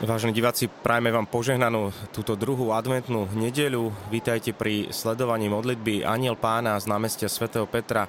[0.00, 3.92] Vážení diváci, prajme vám požehnanú túto druhú adventnú nedeľu.
[4.08, 8.08] Vítajte pri sledovaní modlitby Aniel pána z námestia svätého Petra.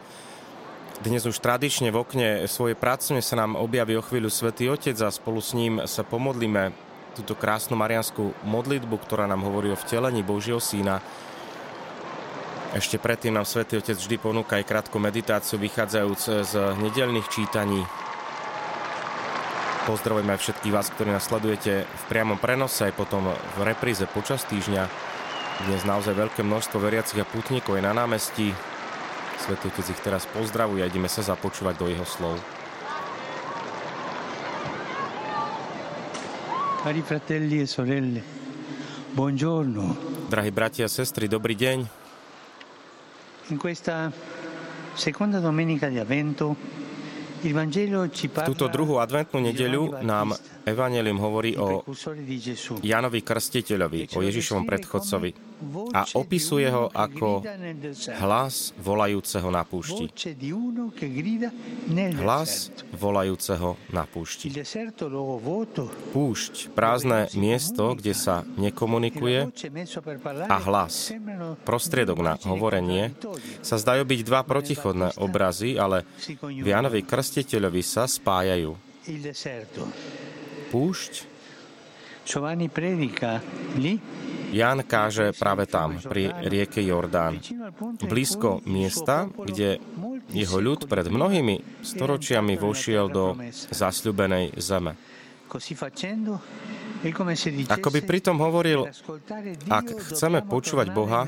[1.04, 5.12] Dnes už tradične v okne svojej prácne sa nám objaví o chvíľu Svetý Otec a
[5.12, 6.72] spolu s ním sa pomodlíme
[7.12, 11.04] túto krásnu marianskú modlitbu, ktorá nám hovorí o vtelení Božieho Syna.
[12.72, 17.84] Ešte predtým nám Svetý Otec vždy ponúka aj krátku meditáciu vychádzajúc z nedelných čítaní
[19.82, 24.46] Pozdravujem aj všetkých vás, ktorí nás sledujete v priamom prenose, aj potom v repríze počas
[24.46, 24.86] týždňa.
[25.66, 28.54] Dnes naozaj veľké množstvo veriacich a putníkov je na námestí.
[29.42, 32.38] Svetý Otec ich teraz pozdravuje a ideme sa započúvať do jeho slov.
[36.86, 38.22] Cari fratelli e sorelle,
[39.18, 39.98] buongiorno.
[40.30, 41.78] Drahí bratia a sestry, dobrý deň.
[43.50, 44.14] In questa
[44.94, 46.54] seconda domenica di Avvento
[47.42, 51.82] v túto druhú adventnú nedeľu nám Evangelium hovorí o
[52.86, 55.51] Janovi Krstiteľovi, o Ježišovom predchodcovi
[55.94, 57.46] a opisuje ho ako
[58.20, 60.10] hlas volajúceho na púšti.
[62.18, 64.50] Hlas volajúceho na púšti.
[66.12, 69.54] Púšť, prázdne miesto, kde sa nekomunikuje
[70.50, 71.14] a hlas,
[71.64, 73.14] prostriedok na hovorenie,
[73.62, 76.04] sa zdajú byť dva protichodné obrazy, ale
[76.42, 78.74] v Janovi Krstiteľovi sa spájajú.
[80.72, 81.32] Púšť
[82.22, 83.42] Giovanni predica
[83.76, 83.98] lì
[84.52, 87.40] Jan káže práve tam, pri rieke Jordán,
[88.04, 89.80] blízko miesta, kde
[90.36, 93.40] jeho ľud pred mnohými storočiami vošiel do
[93.72, 95.00] zasľubenej zeme.
[97.68, 98.88] Ako by pritom hovoril,
[99.68, 101.28] ak chceme počúvať Boha,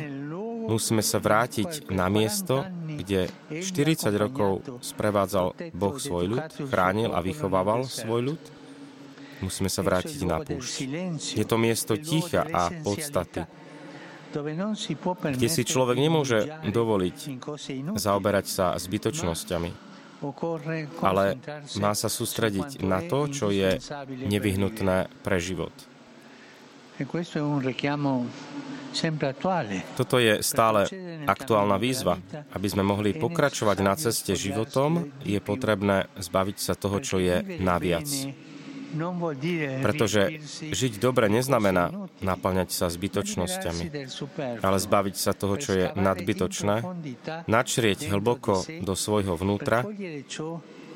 [0.67, 7.83] musíme sa vrátiť na miesto, kde 40 rokov sprevádzal Boh svoj ľud, chránil a vychovával
[7.83, 8.62] svoj ľud
[9.43, 10.75] Musíme sa vrátiť na púšť.
[11.35, 13.43] Je to miesto ticha a podstaty,
[15.35, 17.17] kde si človek nemôže dovoliť
[17.93, 19.71] zaoberať sa zbytočnosťami,
[21.03, 21.37] ale
[21.77, 23.77] má sa sústrediť na to, čo je
[24.09, 25.75] nevyhnutné pre život.
[29.97, 30.81] Toto je stále
[31.25, 32.21] aktuálna výzva.
[32.53, 38.05] Aby sme mohli pokračovať na ceste životom, je potrebné zbaviť sa toho, čo je naviac.
[39.81, 40.21] Pretože
[40.69, 41.89] žiť dobre neznamená
[42.21, 43.83] naplňať sa zbytočnosťami,
[44.61, 46.75] ale zbaviť sa toho, čo je nadbytočné,
[47.49, 49.83] načrieť hlboko do svojho vnútra,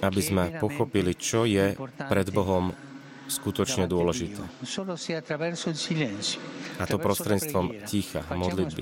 [0.02, 1.74] aby sme pochopili, čo je
[2.06, 2.74] pred Bohom
[3.28, 4.40] skutočne dôležité.
[6.78, 8.82] A to prostredstvom ticha modlitby.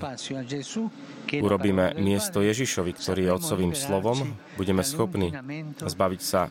[1.41, 5.33] Urobíme miesto Ježišovi, ktorý je Otcovým slovom, budeme schopní
[5.81, 6.47] zbaviť sa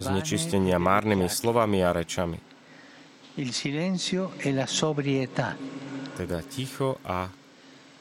[0.00, 2.40] znečistenia márnymi slovami a rečami.
[6.14, 7.26] Teda ticho a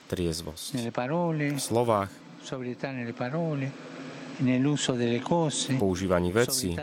[0.07, 0.93] triezvosť.
[0.93, 2.09] V slovách,
[5.79, 6.77] používaní vecí,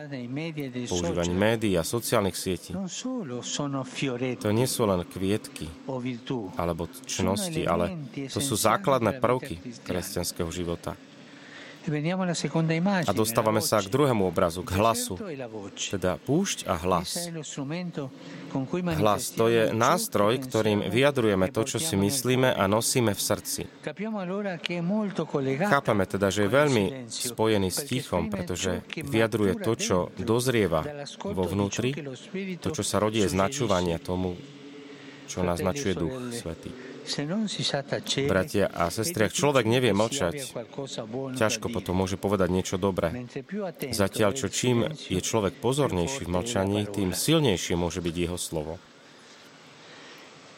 [0.89, 2.73] používaní médií a sociálnych sietí.
[4.41, 5.67] To nie sú len kvietky
[6.55, 7.99] alebo čnosti, ale
[8.31, 10.95] to sú základné prvky kresťanského života.
[13.09, 15.17] A dostávame sa k druhému obrazu, k hlasu.
[15.77, 17.33] Teda púšť a hlas.
[19.01, 23.63] Hlas to je nástroj, ktorým vyjadrujeme to, čo si myslíme a nosíme v srdci.
[25.57, 30.85] Chápeme teda, že je veľmi spojený s tichom, pretože vyjadruje to, čo dozrieva
[31.33, 31.97] vo vnútri,
[32.61, 34.37] to, čo sa rodí z načúvania tomu,
[35.31, 36.75] čo naznačuje Duch Svetý.
[38.27, 40.35] Bratia a sestry, ak človek nevie mlčať,
[41.39, 43.27] ťažko potom môže povedať niečo dobré.
[43.95, 48.83] Zatiaľ, čo čím je človek pozornejší v mlčaní, tým silnejšie môže byť jeho slovo.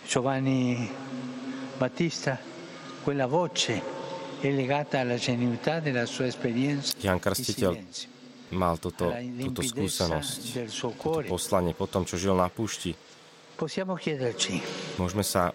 [0.03, 0.91] Giovanni
[1.79, 2.37] Battista,
[3.05, 3.81] quella voce
[4.43, 7.73] è legata alla genuità della sua esperienza Jan Krstiteľ
[8.53, 9.09] mal toto,
[9.41, 12.93] túto skúsenosť, toto poslanie po tom, čo žil na púšti.
[14.99, 15.55] Môžeme sa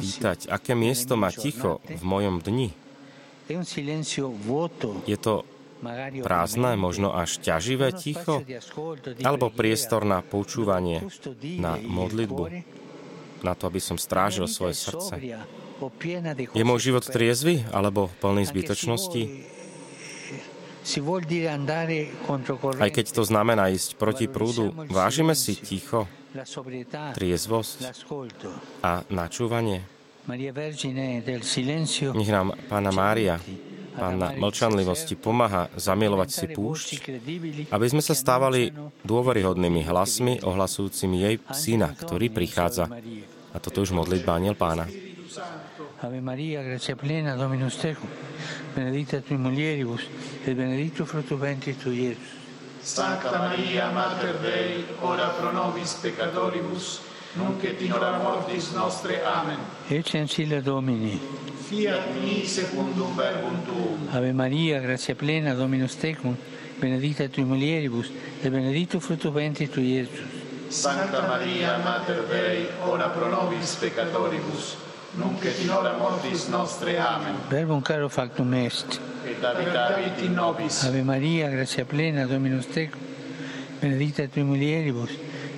[0.00, 2.72] pýtať, aké miesto má ticho v mojom dni.
[5.08, 5.34] Je to
[6.24, 8.40] prázdne, možno až ťaživé ticho,
[9.24, 11.04] alebo priestor na počúvanie,
[11.60, 12.44] na modlitbu,
[13.44, 15.12] na to, aby som strážil svoje srdce.
[16.56, 19.22] Je môj život triezvy alebo plný zbytočnosti?
[22.80, 26.08] Aj keď to znamená ísť proti prúdu, vážime si ticho,
[27.16, 27.78] triezvosť
[28.80, 29.84] a načúvanie.
[32.12, 33.40] Nech nám Pána Mária
[33.98, 36.88] Pána mlčanlivosti pomáha zamilovať si púšť,
[37.74, 38.70] aby sme sa stávali
[39.02, 42.86] dôveryhodnými hlasmi ohlasujúcimi jej syna, ktorý prichádza.
[43.50, 44.86] A toto už modlitba aniel pána.
[45.98, 48.06] Ave Maria, grazia plena, Dominus tecum,
[48.78, 50.02] benedicta tui mulieribus,
[50.46, 52.36] et benedictus fructus ventris tui, Iesus.
[52.80, 57.00] Sancta Maria, Mater Dei, ora pro nobis peccatoribus,
[57.34, 59.20] nunc et in hora mortis nostre.
[59.24, 59.58] Amen.
[59.88, 61.20] Ecce ancilla Domini.
[61.68, 64.08] Fiat mi secundum verbum tuum.
[64.12, 66.36] Ave Maria, grazia plena, Dominus tecum,
[66.78, 70.20] benedicta tui mulieribus, et benedictus fructus ventris tui, Iesus.
[70.68, 74.76] Sancta Maria, Mater Dei, ora pro nobis peccatoribus,
[75.16, 76.98] nunc et in hora mortis nostre.
[76.98, 77.34] Amen.
[77.48, 79.00] Verbum caro factum est.
[79.26, 80.84] Et habitavit in nobis.
[80.84, 83.00] Ave Maria, grazia plena, Dominus tecum,
[83.80, 85.10] benedicta tui mulieribus,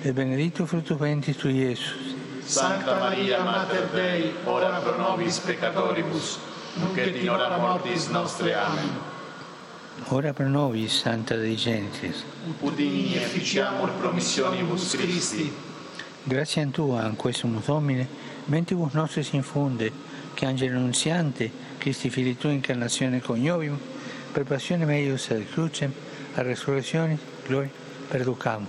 [0.03, 2.15] et benedictus fructus ventris tui, Iesus.
[2.45, 6.39] Sancta Maria, Mater Dei, ora pro nobis peccatoribus,
[6.75, 8.53] nunc et in hora mortis nostre.
[8.53, 9.09] Amen.
[10.09, 12.23] Ora pro nobis, Santa Dei Genitis.
[12.61, 15.53] Udini efficiamur promissionibus Christi.
[16.23, 18.07] Grazie a Tua, in questo Domine,
[18.45, 19.91] mentibus nostris infunde,
[20.33, 23.77] che angelo annunziante, Christi fili Tua incarnazione coniovium,
[24.31, 25.91] per passione meius ad crucem,
[26.35, 27.69] a resurrezione, gloria,
[28.07, 28.65] perducam.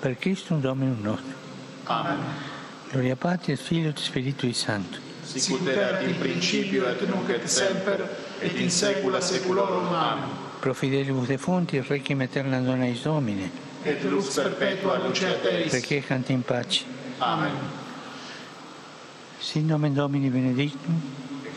[0.00, 1.34] Per Christum Dominum nostrum.
[1.84, 2.18] Amen.
[2.90, 4.98] Gloria Patri et Filio et Spiritui Sancto.
[5.24, 8.08] Sicut erat in principio et nunc et semper,
[8.40, 9.86] et in saecula saeculorum.
[9.92, 10.28] Amen.
[10.60, 13.50] Pro fidelibus defunti, requiem aeterna dona eis Domine.
[13.84, 15.72] Et lux perpetua luceat eis.
[15.72, 16.84] Requiescant in pace.
[17.18, 17.84] Amen.
[19.40, 20.94] Sin nomen Domini benedictum,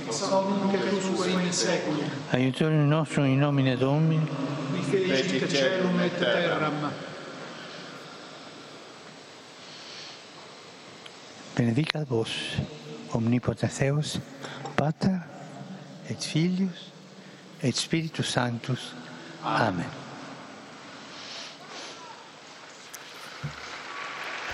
[0.08, 2.10] Ex et usque in saeculum.
[2.34, 4.20] aiutorium nostrum in nomine Domini,
[4.90, 6.92] Qui fecit celum et terram.
[11.56, 12.28] benedicat vos,
[13.14, 14.20] omnipotens Deus,
[14.76, 15.20] Pater,
[16.10, 16.92] et Filius,
[17.62, 18.94] et Spiritus Sanctus.
[19.44, 19.86] Amen.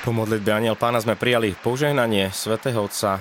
[0.05, 3.17] Po modlitbe Aniel Pána sme prijali požehnanie svätého Otca.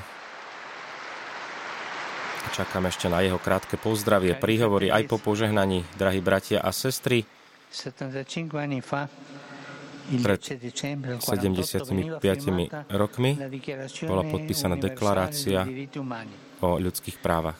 [2.52, 7.24] Čakám ešte na jeho krátke pozdravie, príhovory aj po požehnaní, drahí bratia a sestry.
[7.72, 9.08] 75 anni fa,
[10.12, 13.32] il Pred 10 dicembre del 48 veniva 75 firmata rokmi
[14.04, 15.64] bola podpísaná deklarácia
[16.60, 17.56] o ľudských právach.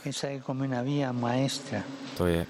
[2.20, 2.44] To je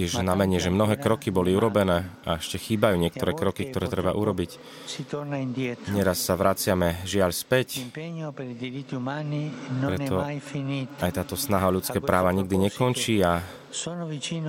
[0.00, 4.56] tiež znamenie, že mnohé kroky boli urobené a ešte chýbajú niektoré kroky, ktoré treba urobiť.
[5.92, 7.84] Neraz sa vraciame žiaľ späť,
[9.80, 10.16] Preto
[11.04, 13.44] aj táto snaha o ľudské práva nikdy nekončí a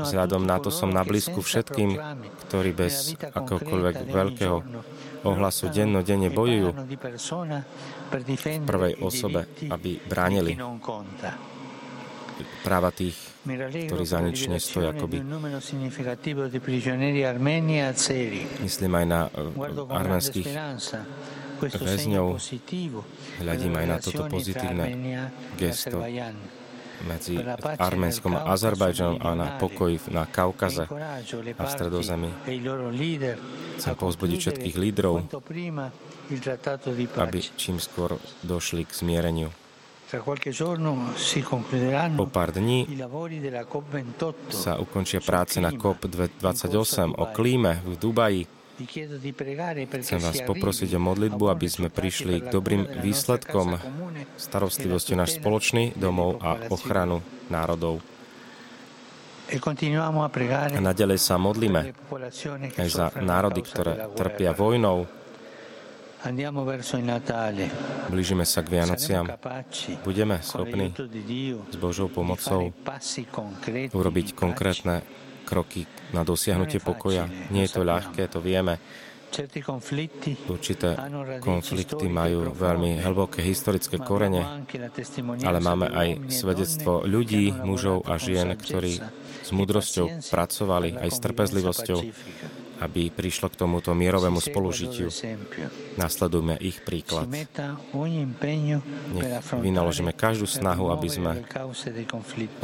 [0.02, 2.00] vzhľadom na to som na blízku všetkým,
[2.48, 4.58] ktorí bez akokoľvek veľkého
[5.28, 6.72] ohlasu dennodenne bojujú
[8.24, 10.56] difendere prvej osobe, aby bránili.
[12.64, 13.16] Práva tých,
[13.88, 15.22] ktorí za nič nestojí akoby.
[18.10, 18.48] e.
[18.62, 20.48] Myslím aj na eh, arménskych
[21.62, 22.28] väzňov.
[23.42, 25.20] Hľadím aj na toto pozitívne e
[25.58, 26.02] gesto
[27.02, 27.34] medzi
[27.82, 29.62] Arménskom a Azerbajdžanom a na meridionale.
[29.62, 30.86] pokoj na Kaukaze.
[30.86, 32.30] Incoraggio le a v Stredozemí.
[32.46, 33.34] e
[33.82, 35.26] Chcem povzbudiť všetkých lídrov,
[37.18, 39.50] aby čím skôr došli k zmiereniu.
[42.16, 44.52] Po pár dní i lavori della COP28.
[44.52, 48.44] sa ukončia práce na COP28 o klíme v Dubaji.
[50.04, 53.80] Chcem vás si poprosiť o modlitbu, aby sme prišli k dobrým výsledkom
[54.36, 58.04] starostlivosti e la náš spoločný domov a ochranu národov.
[59.48, 59.60] E
[60.76, 61.96] a nadalej sa modlíme
[62.76, 65.21] aj za národy, ktoré trpia vojnou.
[68.10, 69.26] Blížime sa k Vianociam.
[70.06, 70.94] Budeme schopní
[71.66, 72.70] s Božou pomocou
[73.90, 75.02] urobiť konkrétne
[75.50, 77.26] kroky na dosiahnutie pokoja.
[77.50, 78.78] Nie je to ľahké, to vieme.
[80.52, 81.00] Určité
[81.40, 84.68] konflikty majú veľmi hlboké historické korene,
[85.48, 89.04] ale máme aj e svedectvo ľudí, mužov a žien, ktorí e
[89.42, 92.00] s múdrosťou pazienza pracovali aj s trpezlivosťou.
[92.82, 95.14] Aby prišlo k tomuto mierovému spolužitiu.
[96.02, 97.30] Nasledujme ich príklad.
[97.30, 97.48] Nech
[99.54, 101.46] vynaložíme každú snahu, aby sme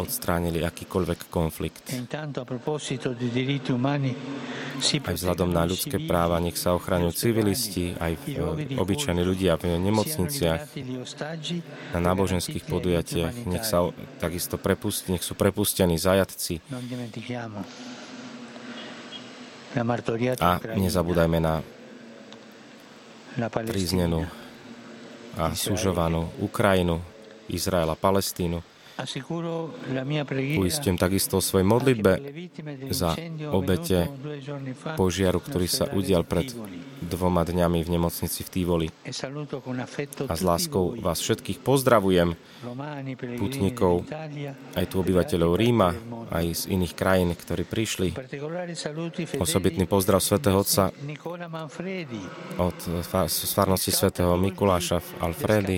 [0.02, 1.94] odstránili akýkoľvek konflikt.
[1.94, 2.02] E
[4.78, 8.26] Aj vzhľadom na ľudské práva nech sa ochraňujú civilisti, aj v,
[8.78, 10.62] obyčajní ľudia v nemocniciach,
[11.98, 13.34] na náboženských podujatiach.
[13.50, 13.90] Nech sa
[14.22, 16.62] takisto prepustí, nech sú prepustení zajatci.
[20.42, 21.62] A nezabúdajme na
[23.54, 24.26] Palestina,
[25.38, 26.98] a sužovanú Ukrajinu,
[27.46, 28.66] Izrael a Palestínu.
[30.58, 32.12] Uistím takisto o svojej modlitbe
[32.90, 33.14] za
[33.54, 34.10] obete
[34.98, 36.50] požiaru, ktorý sa udial pred
[36.98, 38.88] dvoma dňami v nemocnici v Tívoli.
[39.06, 39.14] E
[40.26, 42.34] a s láskou vás všetkých pozdravujem,
[43.38, 44.10] putníkov,
[44.74, 45.94] aj tu obyvateľov Ríma,
[46.34, 48.18] aj z iných krajín, ktorí prišli.
[49.38, 50.90] Osobitný pozdrav svätého Otca
[52.58, 52.78] od
[53.30, 55.78] farnosti svätého Mikuláša v Alfredi,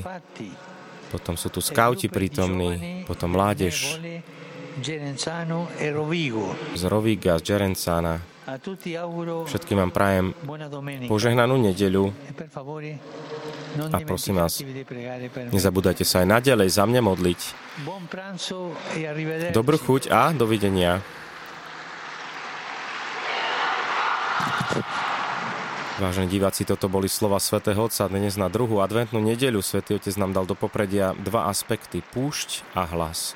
[1.09, 3.97] potom sú tu skauti prítomní, potom mládež
[6.73, 8.21] z Roviga, z Gerenzana.
[9.45, 10.33] Všetkým vám prajem
[11.05, 12.09] požehnanú nedeľu
[13.93, 14.57] a prosím vás,
[15.53, 17.41] nezabúdajte sa aj naďalej za mňa modliť.
[19.53, 21.18] Dobrú chuť a dovidenia.
[25.99, 28.07] Vážení diváci, toto boli slova svätého Otca.
[28.07, 32.87] Dnes na druhú adventnú nedeľu svätý Otec nám dal do popredia dva aspekty, púšť a
[32.87, 33.35] hlas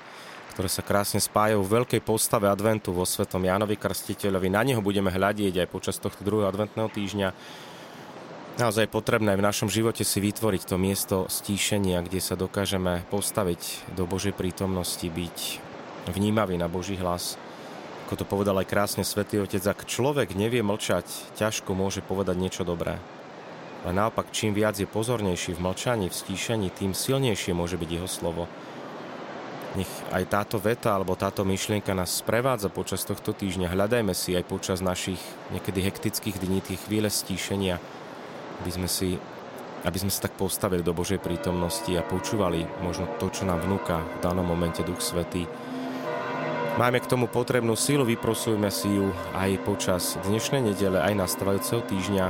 [0.53, 4.53] ktoré sa krásne spájajú v veľkej postave adventu vo svetom Jánovi Krstiteľovi.
[4.53, 7.33] Na neho budeme hľadieť aj počas tohto druhého adventného týždňa.
[8.61, 14.05] Naozaj potrebné v našom živote si vytvoriť to miesto stíšenia, kde sa dokážeme postaviť do
[14.05, 15.37] Božej prítomnosti, byť
[16.13, 17.33] vnímavý na Boží hlas
[18.03, 22.67] ako to povedal aj krásne svätý Otec, ak človek nevie mlčať, ťažko môže povedať niečo
[22.67, 22.99] dobré.
[23.83, 28.09] Ale naopak, čím viac je pozornejší v mlčaní, v stíšení, tým silnejšie môže byť jeho
[28.11, 28.51] slovo.
[29.79, 33.73] Nech aj táto veta alebo táto myšlienka nás sprevádza počas tohto týždňa.
[33.73, 35.17] Hľadajme si aj počas našich
[35.49, 37.81] niekedy hektických dní tie chvíle stíšenia,
[38.61, 39.15] aby sme si
[39.83, 43.99] aby sme sa tak postavili do Božej prítomnosti a počúvali možno to, čo nám vnúka
[43.99, 45.43] v danom momente Duch Svetý
[46.73, 52.25] Máme k tomu potrebnú sílu, vyprosujme si ju aj počas dnešnej nedele, aj nastávajúceho týždňa,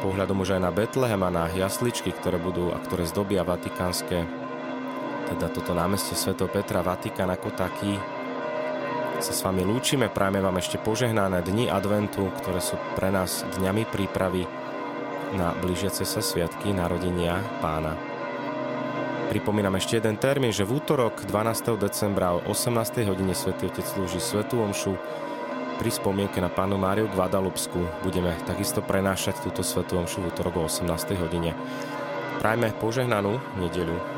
[0.00, 4.24] pohľadom už aj na Betlehem a na jasličky, ktoré budú a ktoré zdobia vatikánske,
[5.28, 6.32] teda toto námestie Sv.
[6.48, 8.00] Petra, Vatikán ako taký.
[9.20, 13.84] Sa s vami lúčime, prajme vám ešte požehnané dni adventu, ktoré sú pre nás dňami
[13.92, 14.48] prípravy
[15.36, 18.07] na blížiace sa sviatky narodenia pána.
[19.28, 21.76] Pripomínam ešte jeden termín, že v útorok 12.
[21.76, 23.04] decembra o 18.
[23.04, 24.96] hodine Svetý Otec slúži Svetú Omšu
[25.76, 27.76] pri spomienke na pánu Máriu Guadalupsku.
[28.00, 31.12] Budeme takisto prenášať túto Svetú Omšu v útorok o 18.
[31.20, 31.52] hodine.
[32.40, 34.17] Prajme požehnanú nedeľu.